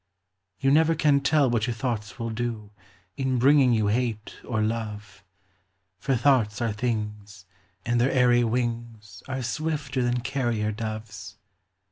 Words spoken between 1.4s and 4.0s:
what your thoughts will do, In bringing you